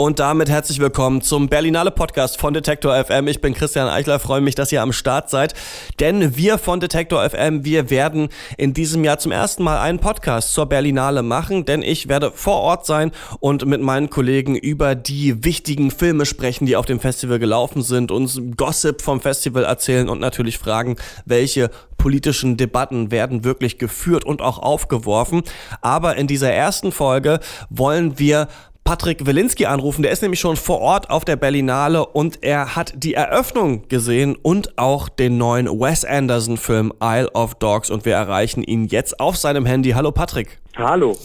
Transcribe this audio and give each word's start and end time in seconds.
Und 0.00 0.20
damit 0.20 0.48
herzlich 0.48 0.78
willkommen 0.78 1.22
zum 1.22 1.48
Berlinale 1.48 1.90
Podcast 1.90 2.38
von 2.38 2.54
Detektor 2.54 2.94
FM. 3.04 3.26
Ich 3.26 3.40
bin 3.40 3.52
Christian 3.52 3.88
Eichler, 3.88 4.20
freue 4.20 4.40
mich, 4.40 4.54
dass 4.54 4.70
ihr 4.70 4.80
am 4.80 4.92
Start 4.92 5.28
seid. 5.28 5.54
Denn 5.98 6.36
wir 6.36 6.58
von 6.58 6.78
Detektor 6.78 7.28
FM, 7.28 7.64
wir 7.64 7.90
werden 7.90 8.28
in 8.56 8.74
diesem 8.74 9.02
Jahr 9.02 9.18
zum 9.18 9.32
ersten 9.32 9.64
Mal 9.64 9.80
einen 9.80 9.98
Podcast 9.98 10.52
zur 10.52 10.66
Berlinale 10.66 11.24
machen, 11.24 11.64
denn 11.64 11.82
ich 11.82 12.08
werde 12.08 12.30
vor 12.32 12.58
Ort 12.58 12.86
sein 12.86 13.10
und 13.40 13.66
mit 13.66 13.80
meinen 13.80 14.08
Kollegen 14.08 14.54
über 14.54 14.94
die 14.94 15.42
wichtigen 15.42 15.90
Filme 15.90 16.26
sprechen, 16.26 16.66
die 16.66 16.76
auf 16.76 16.86
dem 16.86 17.00
Festival 17.00 17.40
gelaufen 17.40 17.82
sind, 17.82 18.12
uns 18.12 18.40
Gossip 18.56 19.02
vom 19.02 19.20
Festival 19.20 19.64
erzählen 19.64 20.08
und 20.08 20.20
natürlich 20.20 20.58
fragen, 20.58 20.94
welche 21.24 21.70
politischen 21.98 22.56
Debatten 22.56 23.10
werden 23.10 23.44
wirklich 23.44 23.78
geführt 23.78 24.24
und 24.24 24.40
auch 24.40 24.58
aufgeworfen. 24.60 25.42
Aber 25.82 26.16
in 26.16 26.28
dieser 26.28 26.52
ersten 26.52 26.92
Folge 26.92 27.40
wollen 27.68 28.18
wir 28.18 28.48
Patrick 28.88 29.26
Wilinski 29.26 29.66
anrufen. 29.66 30.00
Der 30.00 30.12
ist 30.12 30.22
nämlich 30.22 30.40
schon 30.40 30.56
vor 30.56 30.80
Ort 30.80 31.10
auf 31.10 31.26
der 31.26 31.36
Berlinale 31.36 32.06
und 32.06 32.42
er 32.42 32.74
hat 32.74 32.94
die 32.96 33.12
Eröffnung 33.12 33.86
gesehen 33.88 34.34
und 34.40 34.78
auch 34.78 35.10
den 35.10 35.36
neuen 35.36 35.66
Wes 35.66 36.06
Anderson 36.06 36.56
Film 36.56 36.94
Isle 37.02 37.30
of 37.32 37.54
Dogs 37.56 37.90
und 37.90 38.06
wir 38.06 38.14
erreichen 38.14 38.62
ihn 38.62 38.86
jetzt 38.86 39.20
auf 39.20 39.36
seinem 39.36 39.66
Handy. 39.66 39.90
Hallo 39.90 40.10
Patrick. 40.10 40.58
Hallo. 40.74 41.18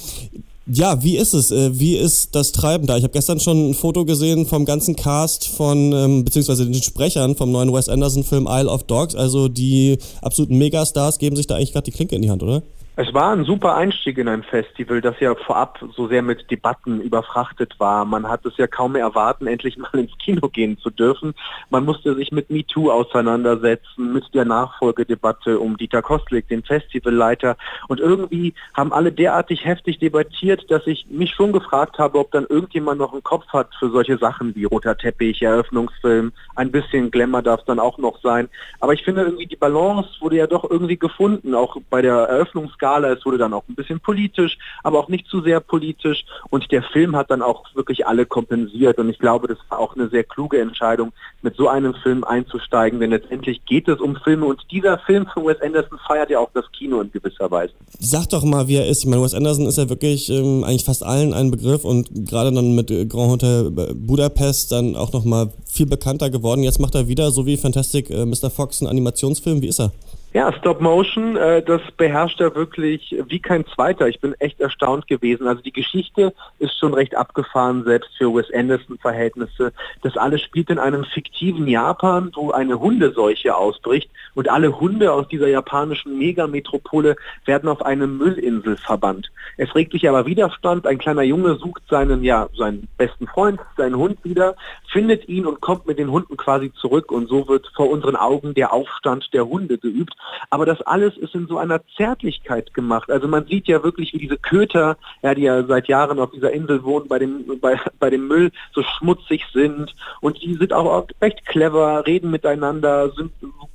Ja, 0.65 1.03
wie 1.03 1.17
ist 1.17 1.33
es? 1.33 1.51
Äh, 1.51 1.79
wie 1.79 1.95
ist 1.95 2.35
das 2.35 2.51
Treiben 2.51 2.85
da? 2.85 2.97
Ich 2.97 3.03
habe 3.03 3.13
gestern 3.13 3.39
schon 3.39 3.69
ein 3.69 3.73
Foto 3.73 4.03
gesehen 4.03 4.45
vom 4.45 4.65
ganzen 4.65 4.97
Cast 4.97 5.47
von, 5.47 5.93
ähm, 5.93 6.25
beziehungsweise 6.25 6.65
den 6.65 6.83
Sprechern 6.83 7.37
vom 7.37 7.53
neuen 7.53 7.73
Wes 7.73 7.87
Anderson 7.87 8.25
Film 8.25 8.45
Isle 8.49 8.69
of 8.69 8.83
Dogs. 8.83 9.15
Also 9.15 9.47
die 9.47 9.97
absoluten 10.21 10.57
Megastars 10.57 11.17
geben 11.17 11.37
sich 11.37 11.47
da 11.47 11.55
eigentlich 11.55 11.71
gerade 11.71 11.85
die 11.85 11.91
Klinke 11.91 12.15
in 12.15 12.23
die 12.23 12.29
Hand, 12.29 12.43
oder? 12.43 12.61
Es 12.95 13.11
war 13.11 13.31
ein 13.31 13.43
super 13.43 13.75
Einstieg 13.75 14.19
in 14.19 14.27
ein 14.27 14.43
Festival, 14.43 15.01
das 15.01 15.19
ja 15.19 15.33
vorab 15.33 15.83
so 15.95 16.07
sehr 16.07 16.21
mit 16.21 16.51
Debatten 16.51 17.01
überfrachtet 17.01 17.79
war. 17.79 18.05
Man 18.05 18.29
hat 18.29 18.45
es 18.45 18.55
ja 18.57 18.67
kaum 18.67 18.91
mehr 18.91 19.01
erwarten, 19.01 19.47
endlich 19.47 19.77
mal 19.79 19.89
ins 19.93 20.15
Kino 20.19 20.47
gehen 20.47 20.77
zu 20.77 20.91
dürfen. 20.91 21.33
Man 21.71 21.85
musste 21.85 22.13
sich 22.13 22.31
mit 22.31 22.51
MeToo 22.51 22.91
auseinandersetzen, 22.91 24.13
mit 24.13 24.31
der 24.35 24.45
Nachfolgedebatte 24.45 25.57
um 25.57 25.75
Dieter 25.75 26.03
Kostlik, 26.03 26.47
den 26.49 26.61
Festivalleiter. 26.61 27.57
Und 27.87 27.99
irgendwie 27.99 28.53
haben 28.75 28.93
alle 28.93 29.11
derartig 29.11 29.65
heftig 29.65 29.97
debattiert, 29.97 30.69
dass 30.69 30.85
ich 30.85 31.07
mich 31.09 31.31
schon 31.31 31.51
gefragt 31.51 31.97
habe, 31.97 32.19
ob 32.19 32.29
dann 32.29 32.45
irgendjemand 32.47 32.99
noch 32.99 33.13
einen 33.13 33.23
Kopf 33.23 33.47
hat 33.47 33.69
für 33.79 33.89
solche 33.89 34.19
Sachen 34.19 34.53
wie 34.55 34.65
roter 34.65 34.95
Teppich, 34.95 35.41
Eröffnungsfilm. 35.41 36.31
Ein 36.55 36.69
bisschen 36.69 37.09
Glamour 37.09 37.41
darf 37.41 37.61
es 37.61 37.65
dann 37.65 37.79
auch 37.79 37.97
noch 37.97 38.21
sein. 38.21 38.49
Aber 38.81 38.93
ich 38.93 39.03
finde 39.03 39.23
irgendwie 39.23 39.47
die 39.47 39.55
Balance 39.55 40.09
wurde 40.19 40.35
ja 40.35 40.45
doch 40.45 40.69
irgendwie 40.69 40.97
gefunden, 40.97 41.55
auch 41.55 41.75
bei 41.89 42.03
der 42.03 42.13
Eröffnungsfilm 42.13 42.82
Skala. 42.83 43.13
Es 43.13 43.25
wurde 43.25 43.37
dann 43.37 43.53
auch 43.53 43.63
ein 43.69 43.75
bisschen 43.75 43.99
politisch, 43.99 44.57
aber 44.83 44.99
auch 44.99 45.07
nicht 45.07 45.27
zu 45.27 45.41
sehr 45.41 45.59
politisch. 45.59 46.25
Und 46.49 46.71
der 46.71 46.83
Film 46.83 47.15
hat 47.15 47.31
dann 47.31 47.41
auch 47.41 47.63
wirklich 47.75 48.05
alle 48.05 48.25
kompensiert. 48.25 48.97
Und 48.99 49.09
ich 49.09 49.19
glaube, 49.19 49.47
das 49.47 49.57
war 49.69 49.79
auch 49.79 49.95
eine 49.95 50.09
sehr 50.09 50.23
kluge 50.23 50.59
Entscheidung, 50.59 51.13
mit 51.41 51.55
so 51.55 51.69
einem 51.69 51.93
Film 51.95 52.23
einzusteigen. 52.23 52.99
Denn 52.99 53.11
letztendlich 53.11 53.65
geht 53.65 53.87
es 53.87 53.99
um 53.99 54.17
Filme. 54.17 54.45
Und 54.45 54.61
dieser 54.71 54.97
Film 54.99 55.25
von 55.33 55.45
Wes 55.45 55.61
Anderson 55.61 55.97
feiert 56.05 56.29
ja 56.29 56.39
auch 56.39 56.49
das 56.53 56.65
Kino 56.77 56.99
in 57.01 57.11
gewisser 57.11 57.49
Weise. 57.49 57.73
Sag 57.99 58.29
doch 58.29 58.43
mal, 58.43 58.67
wie 58.67 58.75
er 58.75 58.87
ist. 58.87 59.03
Ich 59.03 59.09
meine, 59.09 59.23
Wes 59.23 59.33
Anderson 59.33 59.65
ist 59.65 59.77
ja 59.77 59.89
wirklich 59.89 60.29
ähm, 60.29 60.63
eigentlich 60.63 60.85
fast 60.85 61.03
allen 61.03 61.33
ein 61.33 61.51
Begriff 61.51 61.85
und 61.85 62.09
gerade 62.27 62.51
dann 62.51 62.75
mit 62.75 62.87
Grand 62.87 63.31
Hotel 63.31 63.71
Budapest 63.71 64.71
dann 64.71 64.95
auch 64.95 65.13
nochmal 65.13 65.53
viel 65.65 65.85
bekannter 65.85 66.29
geworden. 66.29 66.63
Jetzt 66.63 66.79
macht 66.79 66.95
er 66.95 67.07
wieder, 67.07 67.31
so 67.31 67.45
wie 67.45 67.57
Fantastic 67.57 68.09
äh, 68.09 68.25
Mr. 68.25 68.49
Fox, 68.49 68.81
einen 68.81 68.89
Animationsfilm. 68.89 69.61
Wie 69.61 69.67
ist 69.67 69.79
er? 69.79 69.91
Ja, 70.35 70.51
Stop 70.51 70.81
Motion, 70.81 71.35
äh, 71.35 71.61
das 71.61 71.79
beherrscht 71.95 72.41
er 72.41 72.55
wirklich 72.55 73.15
wie 73.27 73.39
kein 73.39 73.67
zweiter. 73.67 74.07
Ich 74.07 74.19
bin 74.19 74.33
echt 74.39 74.59
erstaunt 74.59 75.05
gewesen. 75.05 75.47
Also 75.47 75.61
die 75.61 75.71
Geschichte 75.71 76.33
ist 76.57 76.75
schon 76.79 76.95
recht 76.95 77.15
abgefahren, 77.15 77.83
selbst 77.83 78.09
für 78.17 78.33
Wes 78.33 78.51
Anderson-Verhältnisse. 78.51 79.73
Das 80.01 80.17
alles 80.17 80.41
spielt 80.41 80.71
in 80.71 80.79
einem 80.79 81.03
fiktiven 81.03 81.67
Japan, 81.67 82.31
wo 82.33 82.49
eine 82.49 82.79
Hundeseuche 82.79 83.55
ausbricht 83.55 84.09
und 84.33 84.49
alle 84.49 84.79
Hunde 84.79 85.13
aus 85.13 85.27
dieser 85.27 85.49
japanischen 85.49 86.17
Megametropole 86.17 87.15
werden 87.45 87.69
auf 87.69 87.85
eine 87.85 88.07
Müllinsel 88.07 88.77
verbannt. 88.77 89.31
Es 89.57 89.75
regt 89.75 89.91
sich 89.91 90.09
aber 90.09 90.25
Widerstand. 90.25 90.87
Ein 90.87 90.97
kleiner 90.97 91.21
Junge 91.21 91.57
sucht 91.57 91.83
seinen, 91.91 92.23
ja, 92.23 92.49
seinen 92.57 92.87
besten 92.97 93.27
Freund, 93.27 93.59
seinen 93.77 93.97
Hund 93.97 94.17
wieder, 94.23 94.55
findet 94.91 95.29
ihn 95.29 95.45
und 95.45 95.61
kommt 95.61 95.85
mit 95.85 95.99
den 95.99 96.09
Hunden 96.09 96.37
quasi 96.37 96.73
zurück 96.73 97.11
und 97.11 97.27
so 97.29 97.47
wird 97.47 97.69
vor 97.75 97.91
unseren 97.91 98.15
Augen 98.15 98.55
der 98.55 98.73
Aufstand 98.73 99.31
der 99.31 99.47
Hunde 99.47 99.77
geübt. 99.77 100.15
Aber 100.49 100.65
das 100.65 100.81
alles 100.81 101.17
ist 101.17 101.35
in 101.35 101.47
so 101.47 101.57
einer 101.57 101.81
Zärtlichkeit 101.97 102.73
gemacht. 102.73 103.09
Also 103.09 103.27
man 103.27 103.45
sieht 103.45 103.67
ja 103.67 103.83
wirklich, 103.83 104.13
wie 104.13 104.19
diese 104.19 104.37
Köter, 104.37 104.97
ja, 105.21 105.33
die 105.33 105.43
ja 105.43 105.63
seit 105.63 105.87
Jahren 105.87 106.19
auf 106.19 106.31
dieser 106.31 106.51
Insel 106.51 106.83
wohnen, 106.83 107.07
bei 107.07 107.19
dem, 107.19 107.59
bei, 107.59 107.79
bei 107.99 108.09
dem 108.09 108.27
Müll 108.27 108.51
so 108.73 108.83
schmutzig 108.83 109.45
sind. 109.53 109.95
Und 110.21 110.41
die 110.41 110.55
sind 110.55 110.73
auch 110.73 111.07
recht 111.21 111.45
clever, 111.45 112.05
reden 112.05 112.31
miteinander, 112.31 113.11
sind 113.11 113.31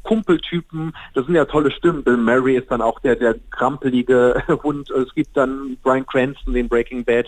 Kumpeltypen. 0.09 0.95
Das 1.13 1.27
sind 1.27 1.35
ja 1.35 1.45
tolle 1.45 1.71
Stimmen. 1.71 2.03
Bill 2.03 2.17
Murray 2.17 2.57
ist 2.57 2.71
dann 2.71 2.81
auch 2.81 2.99
der, 3.01 3.15
der 3.15 3.35
krampelige 3.51 4.43
Hund. 4.63 4.89
Es 4.91 5.15
gibt 5.15 5.37
dann 5.37 5.77
Brian 5.83 6.07
Cranston, 6.07 6.55
den 6.55 6.67
Breaking 6.67 7.05
Bad, 7.05 7.27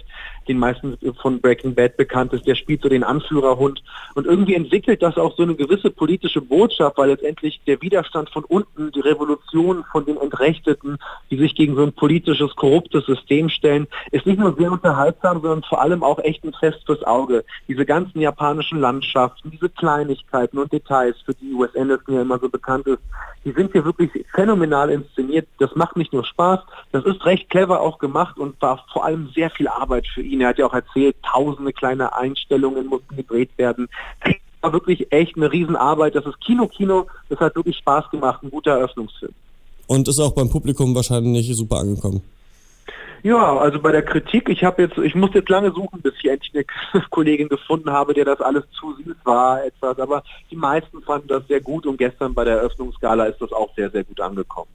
den 0.48 0.58
meisten 0.58 0.96
von 1.20 1.42
Breaking 1.42 1.74
Bad 1.74 1.98
bekannt 1.98 2.32
ist. 2.32 2.46
Der 2.46 2.54
spielt 2.54 2.80
so 2.80 2.88
den 2.88 3.04
Anführerhund. 3.04 3.82
Und 4.14 4.26
irgendwie 4.26 4.54
entwickelt 4.54 5.02
das 5.02 5.18
auch 5.18 5.36
so 5.36 5.42
eine 5.42 5.56
gewisse 5.56 5.90
politische 5.90 6.40
Botschaft, 6.40 6.96
weil 6.96 7.10
letztendlich 7.10 7.60
der 7.66 7.82
Widerstand 7.82 8.30
von 8.30 8.44
unten, 8.44 8.90
die 8.92 9.00
Revolution 9.00 9.84
von 9.92 10.06
den 10.06 10.16
Entrechteten, 10.16 10.96
die 11.30 11.36
sich 11.36 11.54
gegen 11.54 11.74
so 11.74 11.82
ein 11.82 11.92
politisches, 11.92 12.56
korruptes 12.56 13.04
System 13.04 13.50
stellen, 13.50 13.88
ist 14.10 14.24
nicht 14.24 14.38
nur 14.38 14.56
sehr 14.56 14.72
unterhaltsam, 14.72 15.42
sondern 15.42 15.64
vor 15.64 15.82
allem 15.82 16.02
auch 16.02 16.18
echt 16.20 16.44
ein 16.44 16.54
Fest 16.54 16.80
fürs 16.86 17.02
Auge. 17.02 17.44
Diese 17.68 17.84
ganzen 17.84 18.22
japanischen 18.22 18.80
Landschaften, 18.80 19.50
diese 19.50 19.68
Kleinigkeiten 19.68 20.56
und 20.56 20.72
Details, 20.72 21.16
für 21.26 21.34
die 21.34 21.52
US 21.52 21.76
Anderson 21.76 22.14
ja 22.14 22.22
immer 22.22 22.38
so 22.38 22.48
bekannt 22.48 22.69
ist, 22.78 23.00
die 23.44 23.52
sind 23.52 23.72
hier 23.72 23.84
wirklich 23.84 24.10
phänomenal 24.34 24.90
inszeniert. 24.90 25.48
Das 25.58 25.74
macht 25.74 25.96
nicht 25.96 26.12
nur 26.12 26.24
Spaß, 26.24 26.60
das 26.92 27.04
ist 27.06 27.24
recht 27.24 27.48
clever 27.48 27.80
auch 27.80 27.98
gemacht 27.98 28.38
und 28.38 28.60
war 28.60 28.84
vor 28.92 29.04
allem 29.04 29.30
sehr 29.34 29.50
viel 29.50 29.68
Arbeit 29.68 30.06
für 30.06 30.22
ihn. 30.22 30.40
Er 30.42 30.48
hat 30.48 30.58
ja 30.58 30.66
auch 30.66 30.74
erzählt, 30.74 31.16
tausende 31.22 31.72
kleine 31.72 32.14
Einstellungen 32.14 32.86
mussten 32.86 33.16
gedreht 33.16 33.50
werden 33.56 33.88
war 34.60 34.72
wirklich 34.72 35.10
echt 35.12 35.36
eine 35.36 35.50
Riesenarbeit. 35.50 36.14
Das 36.14 36.26
ist 36.26 36.40
Kino-Kino. 36.40 37.06
Das 37.28 37.38
hat 37.40 37.56
wirklich 37.56 37.76
Spaß 37.78 38.10
gemacht. 38.10 38.42
Ein 38.42 38.50
guter 38.50 38.72
Eröffnungsfilm. 38.72 39.32
Und 39.86 40.06
ist 40.08 40.20
auch 40.20 40.32
beim 40.32 40.48
Publikum 40.48 40.94
wahrscheinlich 40.94 41.54
super 41.56 41.78
angekommen. 41.78 42.22
Ja, 43.22 43.56
also 43.56 43.80
bei 43.80 43.92
der 43.92 44.02
Kritik, 44.02 44.48
ich 44.48 44.64
habe 44.64 44.82
jetzt, 44.82 44.98
ich 44.98 45.14
musste 45.14 45.38
jetzt 45.38 45.48
lange 45.48 45.70
suchen, 45.72 46.00
bis 46.02 46.14
ich 46.22 46.30
endlich 46.30 46.66
eine 46.92 47.04
Kollegin 47.10 47.48
gefunden 47.48 47.90
habe, 47.90 48.14
der 48.14 48.24
das 48.24 48.40
alles 48.40 48.64
zu 48.78 48.94
süß 48.94 49.16
war, 49.24 49.64
etwas, 49.64 49.98
aber 49.98 50.22
die 50.50 50.56
meisten 50.56 51.02
fanden 51.02 51.28
das 51.28 51.46
sehr 51.48 51.60
gut 51.60 51.86
und 51.86 51.96
gestern 51.96 52.34
bei 52.34 52.44
der 52.44 52.58
Eröffnungsgala 52.58 53.24
ist 53.26 53.40
das 53.40 53.52
auch 53.52 53.74
sehr, 53.76 53.90
sehr 53.90 54.04
gut 54.04 54.20
angekommen. 54.20 54.70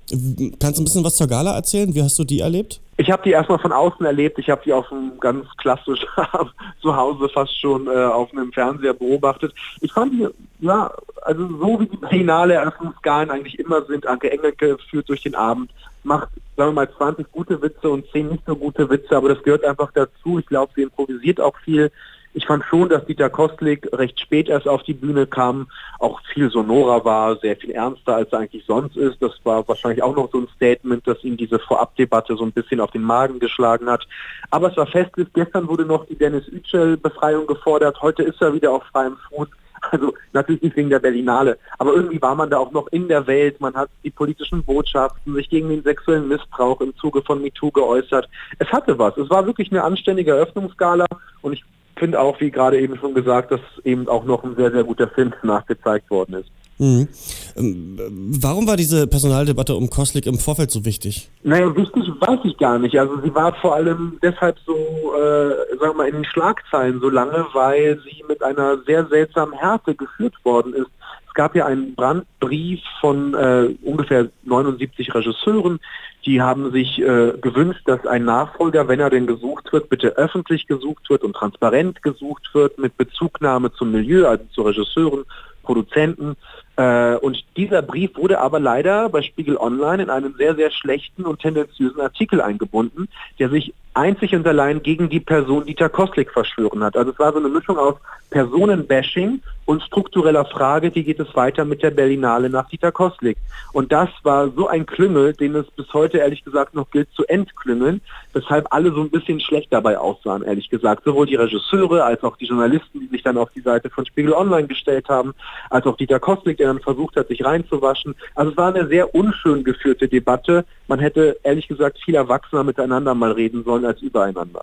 Kannst 0.60 0.78
du 0.78 0.82
ein 0.82 0.86
bisschen 0.86 1.04
was 1.04 1.16
zur 1.16 1.28
Gala 1.28 1.56
erzählen? 1.56 1.94
Wie 1.94 2.02
hast 2.02 2.18
du 2.20 2.24
die 2.24 2.40
erlebt? 2.40 2.82
Ich 2.98 3.12
habe 3.12 3.24
die 3.24 3.32
erstmal 3.32 3.60
von 3.60 3.74
außen 3.74 4.06
erlebt, 4.06 4.40
ich 4.40 4.50
habe 4.50 4.62
die 4.64 4.72
auf 4.72 4.90
einem 4.90 5.20
ganz 5.20 5.46
klassisch 5.58 6.06
zu 6.82 6.96
Hause 6.96 7.28
fast 7.30 7.60
schon 7.60 7.88
äh, 7.88 7.92
auf 7.92 8.32
einem 8.32 8.54
Fernseher 8.54 8.94
beobachtet. 8.94 9.54
Ich 9.82 9.92
fand 9.92 10.14
die, 10.14 10.28
ja, 10.60 10.92
also 11.22 11.48
so 11.58 11.80
wie 11.80 11.88
die 11.88 12.00
finale 12.08 12.54
Eröffnungsgalen 12.54 13.32
eigentlich 13.32 13.60
immer 13.60 13.84
sind, 13.86 14.08
Anke 14.08 14.32
Engelke 14.32 14.78
führt 14.90 15.10
durch 15.10 15.24
den 15.24 15.36
Abend, 15.36 15.72
macht, 16.04 16.30
sagen 16.56 16.70
wir 16.70 16.86
mal, 16.86 16.90
20 16.90 17.30
gute 17.32 17.62
Witze 17.62 17.90
und 17.90 18.10
10 18.12 18.30
nicht 18.30 18.44
so 18.46 18.56
gute 18.56 18.90
Witze, 18.90 19.18
aber 19.18 19.30
das 19.30 19.44
gehört 19.44 19.66
einfach 19.66 19.92
dazu. 19.94 20.40
Ich 20.40 20.46
glaube, 20.46 20.72
sie 20.76 20.84
improvisiert 20.84 21.42
auch 21.42 21.58
viel. 21.66 21.92
Ich 22.38 22.46
fand 22.48 22.66
schon, 22.66 22.90
dass 22.90 23.06
Dieter 23.06 23.30
Kostlik 23.30 23.88
recht 23.94 24.20
spät 24.20 24.50
erst 24.50 24.68
auf 24.68 24.84
die 24.84 24.94
Bühne 24.94 25.26
kam, 25.26 25.68
auch 26.00 26.20
viel 26.34 26.52
sonorer 26.52 27.06
war, 27.06 27.38
sehr 27.38 27.56
viel 27.56 27.72
ernster, 27.72 28.18
als 28.18 28.34
er 28.34 28.40
eigentlich 28.40 28.66
sonst 28.66 28.98
ist. 28.98 29.22
Das 29.22 29.32
war 29.46 29.66
wahrscheinlich 29.70 30.04
auch 30.04 30.14
noch 30.18 30.30
so 30.30 30.40
ein 30.40 30.50
Statement, 30.54 31.08
das 31.08 31.24
ihm 31.24 31.38
diese 31.38 31.60
Vorabdebatte 31.60 32.36
so 32.36 32.44
ein 32.44 32.52
bisschen 32.52 32.82
auf 32.82 32.92
den 32.92 33.04
Magen 33.04 33.40
geschlagen 33.40 33.90
hat. 33.90 34.06
Aber 34.52 34.70
es 34.70 34.76
war 34.76 34.86
festlich, 34.86 35.30
gestern 35.34 35.70
wurde 35.70 35.86
noch 35.86 36.08
die 36.08 36.18
Dennis 36.18 36.46
Yücel-Befreiung 36.52 37.48
gefordert, 37.48 38.02
heute 38.02 38.24
ist 38.24 38.42
er 38.42 38.54
wieder 38.54 38.72
auf 38.72 38.84
freiem 38.92 39.16
Fuß. 39.30 39.48
Also 39.92 40.14
natürlich 40.34 40.64
nicht 40.64 40.76
wegen 40.76 40.90
der 40.90 41.00
Berlinale, 41.00 41.60
aber 41.78 41.94
irgendwie 41.94 42.20
war 42.20 42.34
man 42.34 42.50
da 42.50 42.58
auch 42.58 42.72
noch 42.72 42.88
in 42.88 43.08
der 43.08 43.28
Welt. 43.28 43.62
Man 43.62 43.76
hat 43.76 43.90
die 44.04 44.10
politischen 44.10 44.64
Botschaften, 44.64 45.36
sich 45.36 45.48
gegen 45.48 45.70
den 45.70 45.84
sexuellen 45.84 46.28
Missbrauch 46.28 46.82
im 46.82 46.96
Zuge 46.98 47.22
von 47.22 47.40
MeToo 47.40 47.70
geäußert. 47.70 48.28
Es 48.58 48.68
hatte 48.70 48.98
was. 48.98 49.16
Es 49.16 49.30
war 49.30 49.46
wirklich 49.46 49.72
eine 49.72 49.84
anständige 49.84 50.32
Eröffnungsgala 50.32 51.06
und 51.44 51.54
ich 51.54 51.64
finde 51.98 52.20
auch, 52.20 52.40
wie 52.40 52.52
gerade 52.52 52.80
eben 52.80 52.98
schon 52.98 53.14
gesagt, 53.14 53.52
dass 53.52 53.62
eben 53.84 54.08
auch 54.08 54.26
noch 54.26 54.44
ein 54.44 54.56
sehr, 54.56 54.72
sehr 54.72 54.84
guter 54.84 55.08
Film 55.08 55.34
nachgezeigt 55.44 56.10
worden 56.10 56.36
ist. 56.36 56.52
Mhm. 56.78 57.08
Ähm, 57.56 57.98
warum 58.42 58.68
war 58.68 58.76
diese 58.76 59.08
Personaldebatte 59.08 59.76
um 59.76 59.90
Koslik 59.90 60.26
im 60.26 60.38
Vorfeld 60.38 60.72
so 60.72 60.84
wichtig? 60.84 61.30
Naja, 61.44 61.74
wichtig 61.76 62.04
weiß 62.20 62.40
ich 62.44 62.58
gar 62.58 62.80
nicht. 62.80 63.00
Also 63.00 63.22
sie 63.22 63.34
war 63.34 63.56
vor 63.62 63.76
allem 63.76 64.20
deshalb 64.22 64.58
so, 64.66 64.74
äh, 64.74 65.78
sagen 65.80 65.92
wir 65.92 65.94
mal, 65.94 66.08
in 66.10 66.16
den 66.16 66.26
Schlagzeilen 66.26 67.00
so 67.00 67.10
lange, 67.10 67.46
weil 67.54 68.00
sie 68.04 68.24
mit 68.28 68.44
einer 68.44 68.80
sehr 68.86 69.06
seltsamen 69.08 69.58
Härte 69.58 69.96
geführt 69.96 70.34
worden 70.44 70.74
ist 70.74 70.90
gab 71.36 71.56
ja 71.56 71.66
einen 71.66 71.94
Brandbrief 71.94 72.82
von 73.00 73.34
äh, 73.36 73.76
ungefähr 73.84 74.30
79 74.44 75.14
Regisseuren, 75.14 75.80
die 76.26 76.42
haben 76.42 76.72
sich 76.72 77.00
äh, 77.00 77.34
gewünscht, 77.40 77.84
dass 77.86 78.06
ein 78.08 78.26
Nachfolger, 78.26 78.88
wenn 78.88 79.00
er 79.00 79.12
denn 79.12 79.28
gesucht 79.28 79.72
wird, 79.72 79.90
bitte 79.90 80.18
öffentlich 80.18 80.66
gesucht 80.66 81.08
wird 81.10 81.24
und 81.24 81.34
transparent 81.34 82.02
gesucht 82.02 82.50
wird 82.54 82.80
mit 82.80 82.98
Bezugnahme 82.98 83.72
zum 83.74 83.92
Milieu, 83.92 84.28
also 84.28 84.44
zu 84.52 84.64
Regisseuren, 84.64 85.26
Produzenten. 85.62 86.36
Äh, 86.78 87.16
und 87.18 87.44
dieser 87.58 87.82
Brief 87.82 88.16
wurde 88.16 88.40
aber 88.40 88.60
leider 88.60 89.10
bei 89.10 89.22
Spiegel 89.22 89.58
Online 89.58 90.04
in 90.04 90.10
einen 90.10 90.36
sehr, 90.36 90.56
sehr 90.56 90.72
schlechten 90.72 91.26
und 91.26 91.42
tendenziösen 91.42 92.02
Artikel 92.02 92.42
eingebunden, 92.42 93.08
der 93.38 93.50
sich 93.50 93.74
einzig 93.94 94.36
und 94.36 94.48
allein 94.48 94.82
gegen 94.82 95.10
die 95.10 95.20
Person 95.20 95.66
Dieter 95.66 95.90
Kostlik 95.90 96.32
verschwören 96.32 96.84
hat. 96.84 96.98
Also 96.98 97.12
es 97.12 97.20
war 97.20 97.32
so 97.32 97.40
eine 97.40 97.50
Mischung 97.50 97.78
aus 97.78 97.96
Personenbashing 98.30 99.42
und 99.66 99.82
struktureller 99.82 100.46
Frage, 100.46 100.94
wie 100.94 101.04
geht 101.04 101.20
es 101.20 101.36
weiter 101.36 101.66
mit 101.66 101.82
der 101.82 101.90
Berlinale 101.90 102.50
nach 102.50 102.70
Dieter 102.70 102.92
Kostlik. 102.92 103.38
Und 103.74 103.92
das 103.92 104.10
war 104.24 104.50
so 104.50 104.68
ein 104.68 104.86
Klüngel, 104.86 105.34
den 105.34 105.56
es 105.56 105.66
bis 105.72 105.92
heute 105.94 106.20
ehrlich 106.20 106.44
gesagt 106.44 106.76
noch 106.76 106.90
gilt 106.92 107.12
zu 107.14 107.26
entklüngeln, 107.26 108.02
weshalb 108.34 108.68
alle 108.72 108.92
so 108.92 109.02
ein 109.02 109.10
bisschen 109.10 109.40
schlecht 109.40 109.74
dabei 109.74 109.98
aussahen, 109.98 110.44
ehrlich 110.44 110.70
gesagt. 110.70 111.04
Sowohl 111.04 111.26
die 111.26 111.36
Regisseure 111.36 112.04
als 112.04 112.24
auch 112.24 112.38
die 112.38 112.46
Journalisten, 112.46 113.00
die 113.00 113.08
sich 113.08 113.24
dann 113.24 113.38
auf 113.38 113.50
die 113.56 113.62
Seite 113.62 113.90
von 113.90 114.06
Spiegel 114.06 114.34
Online 114.34 114.68
gestellt 114.68 115.10
haben, 115.10 115.34
als 115.70 115.86
auch 115.86 115.98
Dieter 115.98 116.20
Kostlik, 116.20 116.58
der 116.58 116.68
dann 116.68 116.80
versucht 116.80 117.16
hat, 117.16 117.28
sich 117.28 117.44
reinzuwaschen. 117.44 118.16
Also 118.36 118.52
es 118.52 118.58
war 118.58 118.74
eine 118.74 118.88
sehr 118.88 119.16
unschön 119.16 119.64
geführte 119.64 120.08
Debatte. 120.08 120.66
Man 120.88 121.00
hätte 121.00 121.38
ehrlich 121.44 121.68
gesagt 121.68 122.00
viel 122.04 122.16
erwachsener 122.16 122.64
miteinander 122.64 123.16
mal 123.16 123.32
reden 123.32 123.64
sollen 123.64 123.86
als 123.86 124.02
übereinander. 124.02 124.62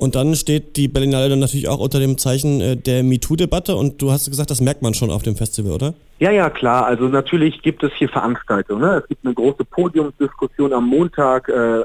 Und 0.00 0.14
dann 0.14 0.34
steht 0.34 0.76
die 0.76 0.88
Berlinale 0.88 1.28
dann 1.28 1.40
natürlich 1.40 1.68
auch 1.68 1.78
unter 1.78 2.00
dem 2.00 2.16
Zeichen 2.16 2.62
äh, 2.62 2.74
der 2.74 3.02
MeToo-Debatte 3.02 3.76
und 3.76 4.00
du 4.00 4.10
hast 4.10 4.30
gesagt, 4.30 4.50
das 4.50 4.62
merkt 4.62 4.80
man 4.80 4.94
schon 4.94 5.10
auf 5.10 5.22
dem 5.22 5.36
Festival, 5.36 5.72
oder? 5.72 5.92
Ja, 6.20 6.30
ja, 6.30 6.48
klar. 6.48 6.86
Also 6.86 7.04
natürlich 7.04 7.60
gibt 7.60 7.82
es 7.82 7.92
hier 7.98 8.08
Veranstaltungen. 8.08 8.80
Ne? 8.80 9.00
Es 9.02 9.08
gibt 9.08 9.26
eine 9.26 9.34
große 9.34 9.62
Podiumsdiskussion 9.66 10.72
am 10.72 10.86
Montag, 10.86 11.50
äh, 11.50 11.82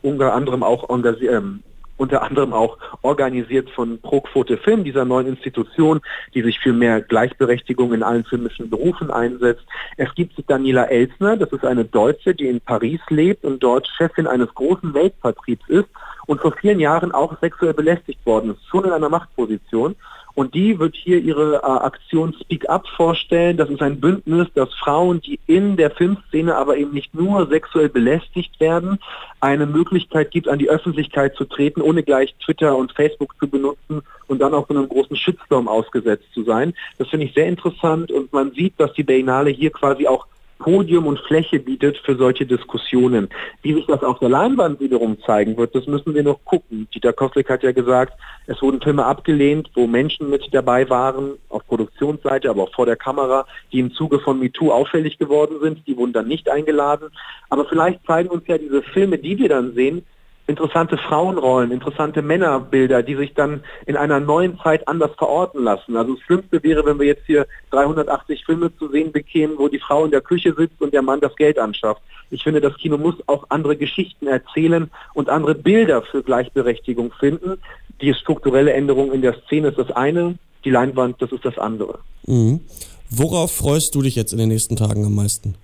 unter 0.00 0.32
anderem 0.32 0.62
auch 0.62 0.88
ähm, 0.88 1.62
unter 2.00 2.22
anderem 2.22 2.54
auch 2.54 2.78
organisiert 3.02 3.68
von 3.70 4.00
Proquote 4.00 4.56
Film, 4.56 4.84
dieser 4.84 5.04
neuen 5.04 5.26
Institution, 5.26 6.00
die 6.34 6.42
sich 6.42 6.58
für 6.58 6.72
mehr 6.72 7.02
Gleichberechtigung 7.02 7.92
in 7.92 8.02
allen 8.02 8.24
filmischen 8.24 8.70
Berufen 8.70 9.10
einsetzt. 9.10 9.64
Es 9.98 10.12
gibt 10.14 10.32
Daniela 10.46 10.84
Elsner, 10.84 11.36
das 11.36 11.52
ist 11.52 11.64
eine 11.64 11.84
Deutsche, 11.84 12.34
die 12.34 12.48
in 12.48 12.60
Paris 12.62 13.00
lebt 13.10 13.44
und 13.44 13.62
dort 13.62 13.86
Chefin 13.86 14.26
eines 14.26 14.48
großen 14.54 14.94
Weltvertriebs 14.94 15.68
ist 15.68 15.88
und 16.26 16.40
vor 16.40 16.54
vielen 16.58 16.80
Jahren 16.80 17.12
auch 17.12 17.38
sexuell 17.40 17.74
belästigt 17.74 18.24
worden 18.24 18.52
ist, 18.52 18.66
schon 18.66 18.84
in 18.84 18.92
einer 18.92 19.10
Machtposition. 19.10 19.94
Und 20.34 20.54
die 20.54 20.78
wird 20.78 20.94
hier 20.94 21.18
ihre 21.18 21.56
äh, 21.56 21.66
Aktion 21.66 22.34
Speak 22.40 22.68
Up 22.68 22.86
vorstellen. 22.96 23.56
Das 23.56 23.68
ist 23.68 23.82
ein 23.82 24.00
Bündnis, 24.00 24.48
dass 24.54 24.72
Frauen, 24.74 25.20
die 25.20 25.40
in 25.46 25.76
der 25.76 25.90
Filmszene 25.90 26.54
aber 26.54 26.76
eben 26.76 26.92
nicht 26.92 27.14
nur 27.14 27.48
sexuell 27.48 27.88
belästigt 27.88 28.60
werden, 28.60 28.98
eine 29.40 29.66
Möglichkeit 29.66 30.30
gibt, 30.30 30.48
an 30.48 30.58
die 30.58 30.68
Öffentlichkeit 30.68 31.34
zu 31.34 31.44
treten, 31.44 31.80
ohne 31.80 32.02
gleich 32.02 32.34
Twitter 32.44 32.76
und 32.76 32.92
Facebook 32.92 33.34
zu 33.38 33.48
benutzen 33.48 34.02
und 34.28 34.40
dann 34.40 34.54
auch 34.54 34.68
so 34.68 34.74
einem 34.74 34.88
großen 34.88 35.16
Shitstorm 35.16 35.66
ausgesetzt 35.66 36.26
zu 36.32 36.44
sein. 36.44 36.74
Das 36.98 37.08
finde 37.08 37.26
ich 37.26 37.34
sehr 37.34 37.46
interessant 37.46 38.10
und 38.12 38.32
man 38.32 38.52
sieht, 38.52 38.74
dass 38.78 38.92
die 38.92 39.02
Berlinale 39.02 39.50
hier 39.50 39.70
quasi 39.70 40.06
auch 40.06 40.26
Podium 40.60 41.06
und 41.06 41.18
Fläche 41.20 41.58
bietet 41.58 41.98
für 41.98 42.16
solche 42.16 42.46
Diskussionen. 42.46 43.28
Wie 43.62 43.74
sich 43.74 43.86
das 43.86 44.04
auf 44.04 44.20
der 44.20 44.28
Leinwand 44.28 44.78
wiederum 44.78 45.18
zeigen 45.26 45.56
wird, 45.56 45.74
das 45.74 45.86
müssen 45.86 46.14
wir 46.14 46.22
noch 46.22 46.44
gucken. 46.44 46.86
Dieter 46.94 47.12
Koslik 47.12 47.50
hat 47.50 47.64
ja 47.64 47.72
gesagt, 47.72 48.12
es 48.46 48.62
wurden 48.62 48.80
Filme 48.80 49.04
abgelehnt, 49.04 49.70
wo 49.74 49.86
Menschen 49.86 50.30
mit 50.30 50.46
dabei 50.52 50.88
waren, 50.88 51.32
auf 51.48 51.66
Produktionsseite, 51.66 52.48
aber 52.48 52.64
auch 52.64 52.74
vor 52.74 52.86
der 52.86 52.96
Kamera, 52.96 53.46
die 53.72 53.80
im 53.80 53.92
Zuge 53.92 54.20
von 54.20 54.38
MeToo 54.38 54.70
auffällig 54.70 55.18
geworden 55.18 55.56
sind. 55.60 55.86
Die 55.86 55.96
wurden 55.96 56.12
dann 56.12 56.28
nicht 56.28 56.48
eingeladen. 56.48 57.08
Aber 57.48 57.64
vielleicht 57.64 58.04
zeigen 58.06 58.28
uns 58.28 58.46
ja 58.46 58.58
diese 58.58 58.82
Filme, 58.82 59.18
die 59.18 59.38
wir 59.38 59.48
dann 59.48 59.74
sehen, 59.74 60.04
interessante 60.50 60.98
Frauenrollen, 60.98 61.70
interessante 61.70 62.20
Männerbilder, 62.20 63.02
die 63.02 63.16
sich 63.16 63.32
dann 63.34 63.62
in 63.86 63.96
einer 63.96 64.20
neuen 64.20 64.58
Zeit 64.58 64.86
anders 64.86 65.12
verorten 65.16 65.64
lassen. 65.64 65.96
Also 65.96 66.14
das 66.14 66.22
Schlimmste 66.24 66.62
wäre, 66.62 66.84
wenn 66.84 66.98
wir 66.98 67.06
jetzt 67.06 67.24
hier 67.26 67.46
380 67.70 68.44
Filme 68.44 68.70
zu 68.76 68.88
sehen 68.90 69.12
bekämen, 69.12 69.56
wo 69.56 69.68
die 69.68 69.78
Frau 69.78 70.04
in 70.04 70.10
der 70.10 70.20
Küche 70.20 70.54
sitzt 70.54 70.80
und 70.80 70.92
der 70.92 71.02
Mann 71.02 71.20
das 71.20 71.34
Geld 71.36 71.58
anschafft. 71.58 72.02
Ich 72.30 72.42
finde, 72.42 72.60
das 72.60 72.76
Kino 72.76 72.98
muss 72.98 73.14
auch 73.26 73.46
andere 73.48 73.76
Geschichten 73.76 74.26
erzählen 74.26 74.90
und 75.14 75.30
andere 75.30 75.54
Bilder 75.54 76.02
für 76.02 76.22
Gleichberechtigung 76.22 77.12
finden. 77.18 77.58
Die 78.00 78.12
strukturelle 78.14 78.72
Änderung 78.72 79.12
in 79.12 79.22
der 79.22 79.40
Szene 79.42 79.68
ist 79.68 79.78
das 79.78 79.90
eine, 79.90 80.36
die 80.64 80.70
Leinwand, 80.70 81.16
das 81.22 81.32
ist 81.32 81.44
das 81.44 81.58
andere. 81.58 81.98
Mhm. 82.26 82.60
Worauf 83.10 83.52
freust 83.52 83.94
du 83.94 84.02
dich 84.02 84.14
jetzt 84.14 84.32
in 84.32 84.38
den 84.38 84.48
nächsten 84.48 84.76
Tagen 84.76 85.04
am 85.04 85.14
meisten? 85.14 85.54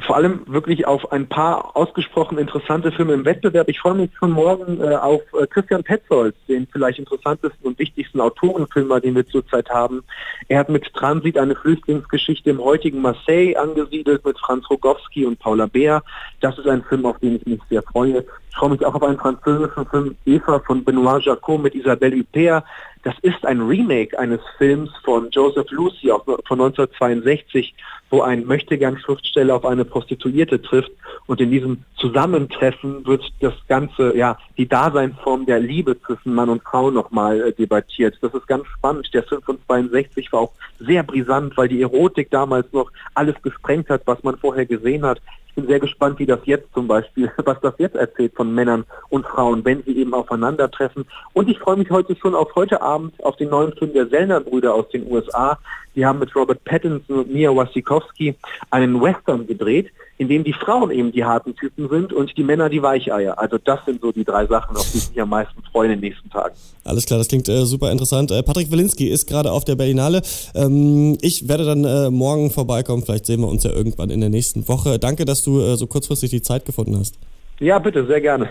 Vor 0.00 0.16
allem 0.16 0.42
wirklich 0.46 0.86
auf 0.86 1.10
ein 1.10 1.26
paar 1.26 1.74
ausgesprochen 1.76 2.38
interessante 2.38 2.92
Filme 2.92 3.14
im 3.14 3.24
Wettbewerb. 3.24 3.68
Ich 3.68 3.80
freue 3.80 3.94
mich 3.94 4.10
schon 4.18 4.30
morgen 4.30 4.80
äh, 4.80 4.94
auf 4.94 5.22
äh, 5.32 5.46
Christian 5.46 5.82
Petzold, 5.82 6.34
den 6.48 6.66
vielleicht 6.70 6.98
interessantesten 6.98 7.66
und 7.66 7.78
wichtigsten 7.78 8.20
Autorenfilmer, 8.20 9.00
den 9.00 9.14
wir 9.14 9.26
zurzeit 9.26 9.70
haben. 9.70 10.02
Er 10.48 10.60
hat 10.60 10.68
mit 10.68 10.92
Transit 10.92 11.38
eine 11.38 11.56
Flüchtlingsgeschichte 11.56 12.50
im 12.50 12.62
heutigen 12.62 13.00
Marseille 13.00 13.56
angesiedelt 13.56 14.24
mit 14.24 14.38
Franz 14.38 14.68
Rogowski 14.68 15.24
und 15.24 15.38
Paula 15.38 15.66
Beer. 15.66 16.02
Das 16.40 16.58
ist 16.58 16.68
ein 16.68 16.84
Film, 16.84 17.06
auf 17.06 17.18
den 17.18 17.36
ich 17.36 17.46
mich 17.46 17.60
sehr 17.70 17.82
freue. 17.82 18.24
Ich 18.50 18.56
freue 18.56 18.70
mich 18.70 18.84
auch 18.84 18.94
auf 18.94 19.02
einen 19.02 19.18
französischen 19.18 19.86
Film 19.86 20.16
Eva 20.24 20.60
von 20.60 20.84
Benoit 20.84 21.24
Jacot 21.24 21.62
mit 21.62 21.74
Isabelle 21.74 22.16
Huppert. 22.16 22.64
Das 23.06 23.14
ist 23.22 23.46
ein 23.46 23.60
Remake 23.60 24.18
eines 24.18 24.40
Films 24.58 24.90
von 25.04 25.30
Joseph 25.30 25.70
Lucy 25.70 26.08
von 26.26 26.60
1962, 26.60 27.72
wo 28.10 28.22
ein 28.22 28.44
Möchtegern-Schriftsteller 28.44 29.54
auf 29.54 29.64
eine 29.64 29.84
Prostituierte 29.84 30.60
trifft 30.60 30.90
und 31.28 31.40
in 31.40 31.52
diesem 31.52 31.84
Zusammentreffen 31.98 33.06
wird 33.06 33.22
das 33.38 33.54
Ganze, 33.68 34.16
ja, 34.16 34.36
die 34.58 34.66
Daseinsform 34.66 35.46
der 35.46 35.60
Liebe 35.60 35.96
zwischen 36.00 36.34
Mann 36.34 36.48
und 36.48 36.64
Frau 36.64 36.90
nochmal 36.90 37.40
äh, 37.42 37.52
debattiert. 37.52 38.18
Das 38.22 38.34
ist 38.34 38.48
ganz 38.48 38.66
spannend. 38.76 39.08
Der 39.14 39.22
Film 39.22 39.42
von 39.42 39.58
62 39.68 40.32
war 40.32 40.40
auch 40.40 40.52
sehr 40.80 41.04
brisant, 41.04 41.56
weil 41.56 41.68
die 41.68 41.82
Erotik 41.82 42.32
damals 42.32 42.72
noch 42.72 42.90
alles 43.14 43.40
gesprengt 43.40 43.88
hat, 43.88 44.02
was 44.06 44.20
man 44.24 44.36
vorher 44.36 44.66
gesehen 44.66 45.06
hat 45.06 45.20
bin 45.56 45.66
sehr 45.66 45.80
gespannt, 45.80 46.20
wie 46.20 46.26
das 46.26 46.38
jetzt 46.44 46.72
zum 46.72 46.86
Beispiel, 46.86 47.32
was 47.44 47.60
das 47.60 47.74
jetzt 47.78 47.96
erzählt 47.96 48.34
von 48.36 48.54
Männern 48.54 48.84
und 49.08 49.26
Frauen, 49.26 49.64
wenn 49.64 49.82
sie 49.82 49.96
eben 49.98 50.14
aufeinandertreffen. 50.14 51.04
Und 51.32 51.48
ich 51.48 51.58
freue 51.58 51.76
mich 51.76 51.90
heute 51.90 52.14
schon 52.14 52.36
auf 52.36 52.54
heute 52.54 52.80
Abend 52.80 53.12
auf 53.24 53.36
den 53.36 53.48
neuen 53.48 53.72
Film 53.72 53.92
der 53.92 54.06
Sellner-Brüder 54.06 54.72
aus 54.72 54.88
den 54.90 55.10
USA. 55.10 55.58
Die 55.96 56.06
haben 56.06 56.20
mit 56.20 56.36
Robert 56.36 56.62
Pattinson 56.64 57.20
und 57.20 57.32
Mia 57.32 57.54
Wasikowski 57.56 58.36
einen 58.70 59.00
Western 59.00 59.46
gedreht, 59.46 59.90
in 60.18 60.28
dem 60.28 60.44
die 60.44 60.52
Frauen 60.52 60.90
eben 60.90 61.12
die 61.12 61.24
harten 61.24 61.54
Typen 61.54 61.88
sind 61.88 62.12
und 62.12 62.36
die 62.36 62.42
Männer 62.42 62.68
die 62.68 62.82
Weicheier. 62.82 63.38
Also 63.38 63.58
das 63.58 63.80
sind 63.84 64.00
so 64.00 64.12
die 64.12 64.24
drei 64.24 64.46
Sachen, 64.46 64.76
auf 64.76 64.90
die 64.90 64.98
ich 64.98 65.10
mich 65.10 65.20
am 65.20 65.28
meisten 65.28 65.62
freue 65.70 65.86
in 65.86 65.92
den 65.92 66.00
nächsten 66.00 66.30
Tagen. 66.30 66.54
Alles 66.84 67.04
klar, 67.04 67.18
das 67.18 67.28
klingt 67.28 67.48
äh, 67.48 67.64
super 67.64 67.90
interessant. 67.90 68.30
Äh, 68.30 68.42
Patrick 68.42 68.70
Wilinski 68.70 69.08
ist 69.08 69.26
gerade 69.26 69.52
auf 69.52 69.64
der 69.64 69.76
Berlinale. 69.76 70.22
Ähm, 70.54 71.18
ich 71.20 71.48
werde 71.48 71.64
dann 71.64 71.84
äh, 71.84 72.10
morgen 72.10 72.50
vorbeikommen. 72.50 73.02
Vielleicht 73.04 73.26
sehen 73.26 73.40
wir 73.40 73.48
uns 73.48 73.64
ja 73.64 73.72
irgendwann 73.72 74.10
in 74.10 74.20
der 74.20 74.30
nächsten 74.30 74.66
Woche. 74.68 74.98
Danke, 74.98 75.24
dass 75.24 75.42
du 75.42 75.60
äh, 75.60 75.76
so 75.76 75.86
kurzfristig 75.86 76.30
die 76.30 76.42
Zeit 76.42 76.64
gefunden 76.64 76.96
hast. 76.98 77.18
Ja, 77.58 77.78
bitte, 77.78 78.06
sehr 78.06 78.20
gerne. 78.20 78.50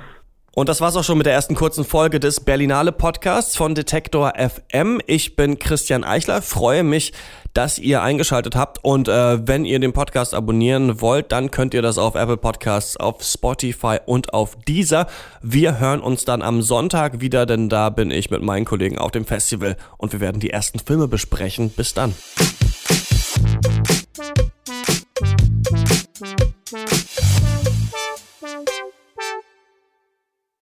Und 0.55 0.69
das 0.69 0.79
war's 0.79 0.95
auch 0.95 1.03
schon 1.03 1.17
mit 1.17 1.25
der 1.27 1.33
ersten 1.33 1.53
kurzen 1.53 1.83
Folge 1.83 2.21
des 2.21 2.39
Berlinale 2.39 2.93
Podcasts 2.93 3.57
von 3.57 3.75
Detektor 3.75 4.35
FM. 4.38 5.01
Ich 5.05 5.35
bin 5.35 5.59
Christian 5.59 6.05
Eichler, 6.05 6.41
freue 6.41 6.83
mich, 6.83 7.12
dass 7.53 7.77
ihr 7.77 8.01
eingeschaltet 8.01 8.55
habt 8.55 8.81
und 8.81 9.09
äh, 9.09 9.45
wenn 9.45 9.65
ihr 9.65 9.81
den 9.81 9.91
Podcast 9.91 10.33
abonnieren 10.33 11.01
wollt, 11.01 11.33
dann 11.33 11.51
könnt 11.51 11.74
ihr 11.74 11.81
das 11.81 11.97
auf 11.97 12.15
Apple 12.15 12.38
Podcasts, 12.38 12.95
auf 12.95 13.21
Spotify 13.21 13.97
und 14.05 14.33
auf 14.33 14.55
Deezer. 14.65 15.07
Wir 15.41 15.77
hören 15.81 16.00
uns 16.00 16.24
dann 16.24 16.41
am 16.41 16.62
Sonntag 16.62 17.19
wieder, 17.19 17.45
denn 17.45 17.67
da 17.67 17.89
bin 17.89 18.09
ich 18.09 18.29
mit 18.29 18.41
meinen 18.41 18.63
Kollegen 18.63 18.97
auf 18.97 19.12
dem 19.12 19.25
Festival 19.25 19.75
und 19.97 20.13
wir 20.13 20.21
werden 20.21 20.39
die 20.39 20.51
ersten 20.51 20.79
Filme 20.79 21.09
besprechen. 21.09 21.69
Bis 21.69 21.93
dann. 21.93 22.13